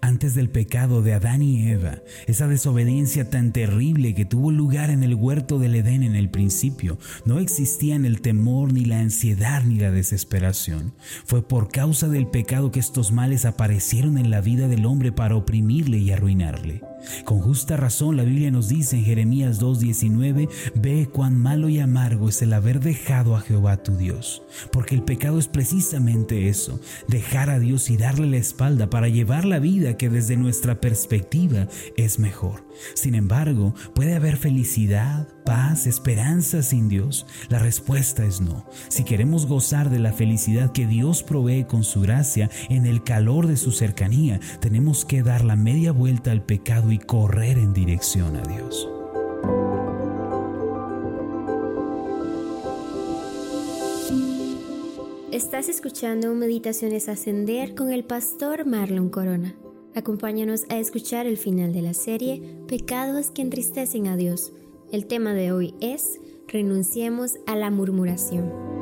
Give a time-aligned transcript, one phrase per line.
[0.00, 5.02] Antes del pecado de Adán y Eva, esa desobediencia tan terrible que tuvo lugar en
[5.02, 9.78] el huerto del Edén en el principio, no existían el temor, ni la ansiedad, ni
[9.78, 10.94] la desesperación.
[11.24, 15.36] Fue por causa del pecado que estos males aparecieron en la vida del hombre para
[15.36, 16.82] oprimirle y arruinarle.
[17.24, 22.28] Con justa razón la Biblia nos dice en Jeremías 2.19, ve cuán malo y amargo
[22.28, 27.50] es el haber dejado a Jehová tu Dios, porque el pecado es precisamente eso, dejar
[27.50, 32.18] a Dios y darle la espalda para llevar la vida que desde nuestra perspectiva es
[32.18, 32.66] mejor.
[32.94, 37.26] Sin embargo, ¿puede haber felicidad, paz, esperanza sin Dios?
[37.50, 38.66] La respuesta es no.
[38.88, 43.46] Si queremos gozar de la felicidad que Dios provee con su gracia en el calor
[43.46, 48.36] de su cercanía, tenemos que dar la media vuelta al pecado y correr en dirección
[48.36, 48.88] a Dios.
[55.32, 59.54] Estás escuchando Meditaciones Ascender con el pastor Marlon Corona.
[59.94, 64.54] Acompáñanos a escuchar el final de la serie Pecados que entristecen a Dios.
[64.90, 68.77] El tema de hoy es Renunciemos a la murmuración.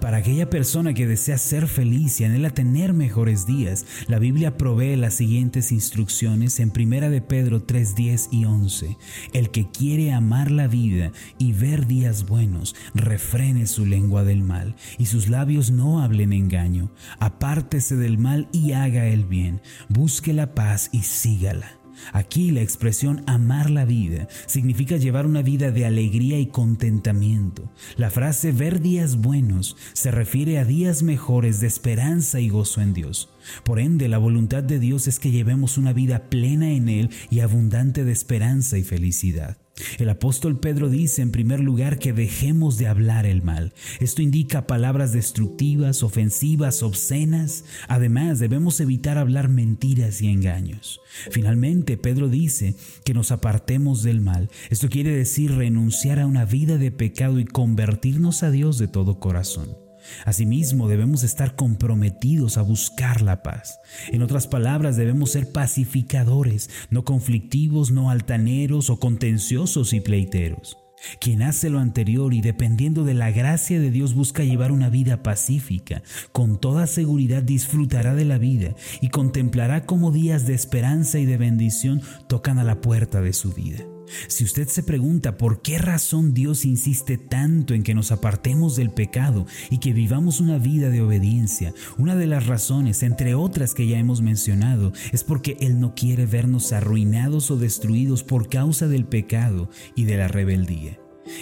[0.00, 4.96] Para aquella persona que desea ser feliz y anhela tener mejores días, la Biblia provee
[4.96, 8.96] las siguientes instrucciones en 1 de Pedro 3, 10 y 11.
[9.32, 14.76] El que quiere amar la vida y ver días buenos, refrene su lengua del mal
[14.98, 16.90] y sus labios no hablen engaño.
[17.18, 19.60] Apártese del mal y haga el bien.
[19.88, 21.83] Busque la paz y sígala.
[22.12, 27.70] Aquí la expresión amar la vida significa llevar una vida de alegría y contentamiento.
[27.96, 32.94] La frase ver días buenos se refiere a días mejores de esperanza y gozo en
[32.94, 33.30] Dios.
[33.64, 37.40] Por ende, la voluntad de Dios es que llevemos una vida plena en Él y
[37.40, 39.63] abundante de esperanza y felicidad.
[39.98, 43.72] El apóstol Pedro dice en primer lugar que dejemos de hablar el mal.
[44.00, 47.64] Esto indica palabras destructivas, ofensivas, obscenas.
[47.88, 51.00] Además, debemos evitar hablar mentiras y engaños.
[51.30, 54.48] Finalmente, Pedro dice que nos apartemos del mal.
[54.70, 59.18] Esto quiere decir renunciar a una vida de pecado y convertirnos a Dios de todo
[59.18, 59.83] corazón.
[60.24, 63.80] Asimismo, debemos estar comprometidos a buscar la paz.
[64.10, 70.78] En otras palabras, debemos ser pacificadores, no conflictivos, no altaneros o contenciosos y pleiteros.
[71.20, 75.22] Quien hace lo anterior y dependiendo de la gracia de Dios busca llevar una vida
[75.22, 81.26] pacífica, con toda seguridad disfrutará de la vida y contemplará cómo días de esperanza y
[81.26, 83.84] de bendición tocan a la puerta de su vida.
[84.28, 88.90] Si usted se pregunta por qué razón Dios insiste tanto en que nos apartemos del
[88.90, 93.86] pecado y que vivamos una vida de obediencia, una de las razones, entre otras que
[93.86, 99.06] ya hemos mencionado, es porque Él no quiere vernos arruinados o destruidos por causa del
[99.06, 100.98] pecado y de la rebeldía.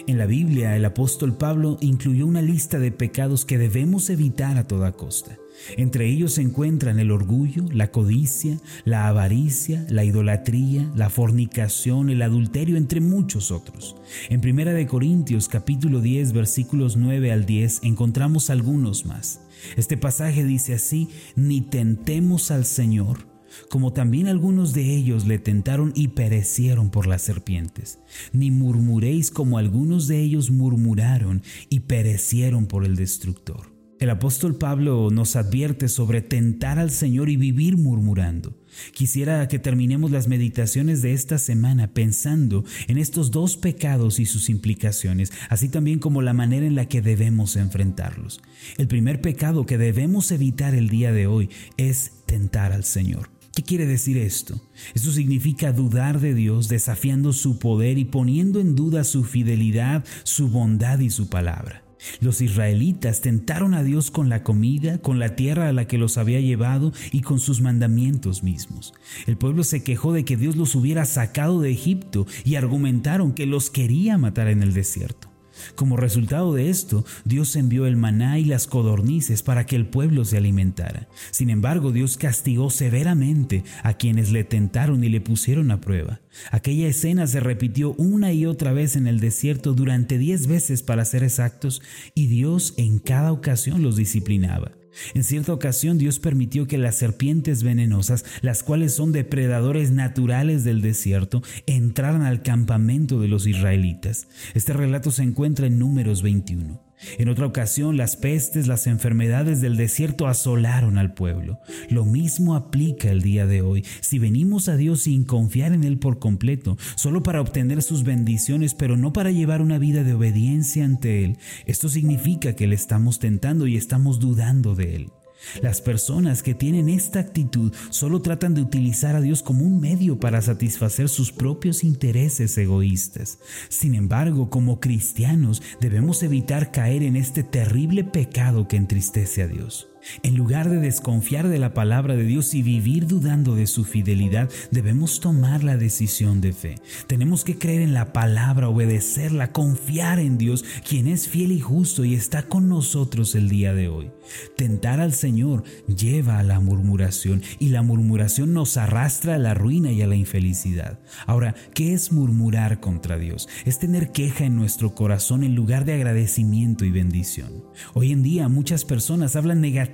[0.07, 4.67] En la Biblia, el apóstol Pablo incluyó una lista de pecados que debemos evitar a
[4.67, 5.42] toda costa.
[5.77, 12.23] Entre ellos se encuentran el orgullo, la codicia, la avaricia, la idolatría, la fornicación, el
[12.23, 13.97] adulterio, entre muchos otros.
[14.29, 19.41] En 1 Corintios capítulo 10 versículos 9 al 10 encontramos algunos más.
[19.77, 23.27] Este pasaje dice así, ni tentemos al Señor,
[23.69, 27.99] como también algunos de ellos le tentaron y perecieron por las serpientes.
[28.33, 33.72] Ni murmuréis como algunos de ellos murmuraron y perecieron por el destructor.
[34.03, 38.59] El apóstol Pablo nos advierte sobre tentar al Señor y vivir murmurando.
[38.95, 44.51] Quisiera que terminemos las meditaciones de esta semana pensando en estos dos pecados y sus
[44.51, 48.41] implicaciones, así también como la manera en la que debemos enfrentarlos.
[48.77, 53.31] El primer pecado que debemos evitar el día de hoy es tentar al Señor.
[53.55, 54.61] ¿Qué quiere decir esto?
[54.95, 60.49] Esto significa dudar de Dios, desafiando su poder y poniendo en duda su fidelidad, su
[60.49, 61.85] bondad y su palabra.
[62.21, 66.19] Los israelitas tentaron a Dios con la comida, con la tierra a la que los
[66.19, 68.95] había llevado y con sus mandamientos mismos.
[69.27, 73.47] El pueblo se quejó de que Dios los hubiera sacado de Egipto y argumentaron que
[73.47, 75.32] los quería matar en el desierto.
[75.75, 80.25] Como resultado de esto, Dios envió el maná y las codornices para que el pueblo
[80.25, 81.09] se alimentara.
[81.31, 86.21] Sin embargo, Dios castigó severamente a quienes le tentaron y le pusieron a prueba.
[86.51, 91.05] Aquella escena se repitió una y otra vez en el desierto durante diez veces para
[91.05, 91.83] ser exactos,
[92.15, 94.82] y Dios en cada ocasión los disciplinaba.
[95.15, 100.83] En cierta ocasión Dios permitió que las serpientes venenosas, las cuales son depredadores naturales del
[100.83, 104.29] desierto, entraran al campamento de los israelitas.
[104.55, 106.82] Este relato se encuentra en Números 21.
[107.19, 111.61] En otra ocasión, las pestes, las enfermedades del desierto asolaron al pueblo.
[111.89, 113.85] Lo mismo aplica el día de hoy.
[114.01, 118.75] Si venimos a Dios sin confiar en Él por completo, solo para obtener sus bendiciones,
[118.75, 123.19] pero no para llevar una vida de obediencia ante Él, esto significa que le estamos
[123.19, 125.22] tentando y estamos dudando de Él.
[125.61, 130.19] Las personas que tienen esta actitud solo tratan de utilizar a Dios como un medio
[130.19, 133.39] para satisfacer sus propios intereses egoístas.
[133.69, 139.92] Sin embargo, como cristianos debemos evitar caer en este terrible pecado que entristece a Dios.
[140.23, 144.51] En lugar de desconfiar de la palabra de Dios y vivir dudando de su fidelidad,
[144.71, 146.75] debemos tomar la decisión de fe.
[147.07, 152.05] Tenemos que creer en la palabra, obedecerla, confiar en Dios, quien es fiel y justo
[152.05, 154.11] y está con nosotros el día de hoy.
[154.57, 159.93] Tentar al Señor lleva a la murmuración y la murmuración nos arrastra a la ruina
[159.93, 161.01] y a la infelicidad.
[161.27, 163.49] Ahora, ¿qué es murmurar contra Dios?
[163.65, 167.65] Es tener queja en nuestro corazón en lugar de agradecimiento y bendición.
[167.95, 169.92] Hoy en día muchas personas hablan negativamente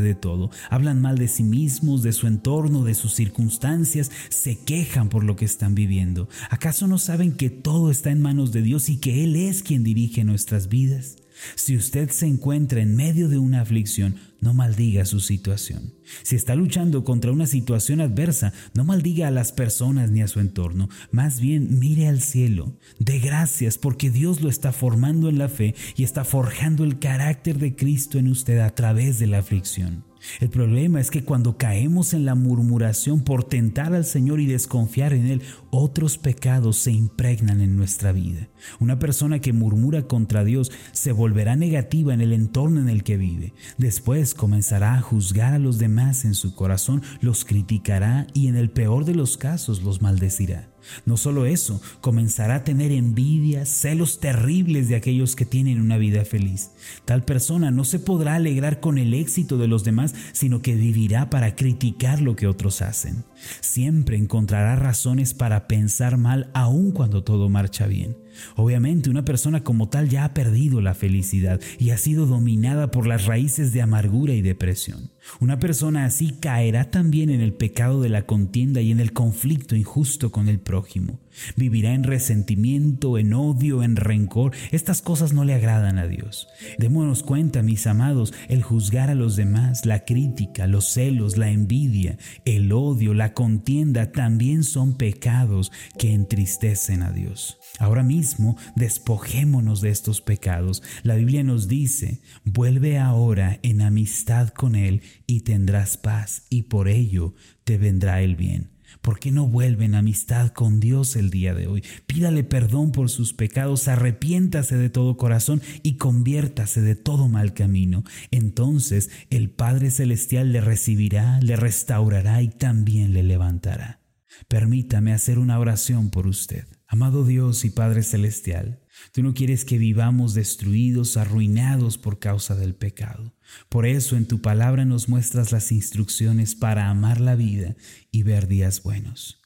[0.00, 5.08] de todo, hablan mal de sí mismos, de su entorno, de sus circunstancias, se quejan
[5.08, 6.28] por lo que están viviendo.
[6.50, 9.84] ¿Acaso no saben que todo está en manos de Dios y que Él es quien
[9.84, 11.16] dirige nuestras vidas?
[11.54, 15.94] Si usted se encuentra en medio de una aflicción, no maldiga su situación.
[16.22, 20.40] Si está luchando contra una situación adversa, no maldiga a las personas ni a su
[20.40, 20.88] entorno.
[21.10, 22.76] Más bien mire al cielo.
[22.98, 27.58] Dé gracias porque Dios lo está formando en la fe y está forjando el carácter
[27.58, 30.04] de Cristo en usted a través de la aflicción.
[30.40, 35.12] El problema es que cuando caemos en la murmuración por tentar al Señor y desconfiar
[35.12, 38.48] en Él, otros pecados se impregnan en nuestra vida.
[38.80, 43.16] Una persona que murmura contra Dios se volverá negativa en el entorno en el que
[43.16, 43.54] vive.
[43.78, 48.70] Después comenzará a juzgar a los demás en su corazón, los criticará y en el
[48.70, 50.73] peor de los casos los maldecirá.
[51.06, 56.24] No solo eso, comenzará a tener envidia, celos terribles de aquellos que tienen una vida
[56.24, 56.70] feliz.
[57.04, 61.30] Tal persona no se podrá alegrar con el éxito de los demás, sino que vivirá
[61.30, 63.24] para criticar lo que otros hacen.
[63.60, 68.23] Siempre encontrará razones para pensar mal aun cuando todo marcha bien.
[68.56, 73.06] Obviamente una persona como tal ya ha perdido la felicidad y ha sido dominada por
[73.06, 75.10] las raíces de amargura y depresión.
[75.40, 79.76] Una persona así caerá también en el pecado de la contienda y en el conflicto
[79.76, 81.23] injusto con el prójimo.
[81.56, 84.52] Vivirá en resentimiento, en odio, en rencor.
[84.70, 86.48] Estas cosas no le agradan a Dios.
[86.78, 92.18] Démonos cuenta, mis amados, el juzgar a los demás, la crítica, los celos, la envidia,
[92.44, 97.58] el odio, la contienda también son pecados que entristecen a Dios.
[97.78, 100.82] Ahora mismo despojémonos de estos pecados.
[101.02, 106.88] La Biblia nos dice, vuelve ahora en amistad con Él y tendrás paz y por
[106.88, 107.34] ello
[107.64, 108.73] te vendrá el bien.
[109.04, 111.84] ¿Por qué no vuelve en amistad con Dios el día de hoy?
[112.06, 118.02] Pídale perdón por sus pecados, arrepiéntase de todo corazón y conviértase de todo mal camino.
[118.30, 124.00] Entonces el Padre Celestial le recibirá, le restaurará y también le levantará.
[124.48, 126.64] Permítame hacer una oración por usted.
[126.88, 128.80] Amado Dios y Padre Celestial,
[129.12, 133.34] tú no quieres que vivamos destruidos, arruinados por causa del pecado.
[133.68, 137.76] Por eso en tu palabra nos muestras las instrucciones para amar la vida
[138.10, 139.40] y ver días buenos.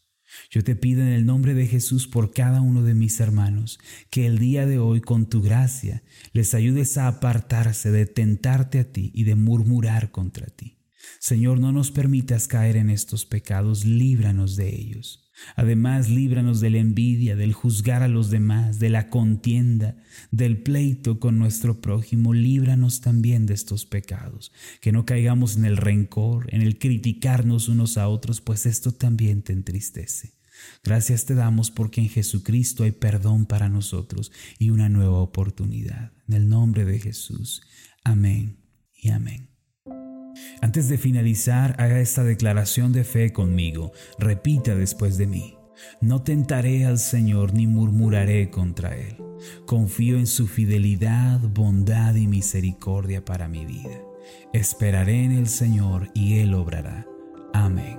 [0.50, 3.78] Yo te pido en el nombre de Jesús por cada uno de mis hermanos,
[4.10, 6.02] que el día de hoy con tu gracia
[6.32, 10.78] les ayudes a apartarse de tentarte a ti y de murmurar contra ti.
[11.18, 15.27] Señor, no nos permitas caer en estos pecados, líbranos de ellos.
[15.56, 19.96] Además, líbranos de la envidia, del juzgar a los demás, de la contienda,
[20.30, 22.34] del pleito con nuestro prójimo.
[22.34, 27.98] Líbranos también de estos pecados, que no caigamos en el rencor, en el criticarnos unos
[27.98, 30.38] a otros, pues esto también te entristece.
[30.82, 36.12] Gracias te damos porque en Jesucristo hay perdón para nosotros y una nueva oportunidad.
[36.26, 37.62] En el nombre de Jesús.
[38.04, 38.58] Amén
[38.94, 39.57] y amén.
[40.60, 43.92] Antes de finalizar, haga esta declaración de fe conmigo.
[44.18, 45.56] Repita después de mí.
[46.00, 49.16] No tentaré al Señor ni murmuraré contra Él.
[49.66, 54.02] Confío en su fidelidad, bondad y misericordia para mi vida.
[54.52, 57.06] Esperaré en el Señor y Él obrará.
[57.54, 57.98] Amén.